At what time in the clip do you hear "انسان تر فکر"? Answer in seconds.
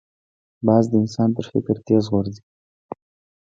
1.01-1.75